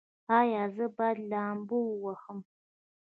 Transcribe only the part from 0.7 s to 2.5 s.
زه باید لامبو ووهم؟